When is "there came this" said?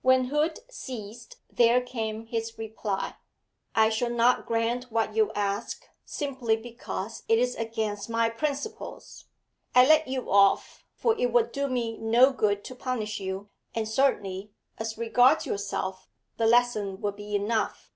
1.52-2.56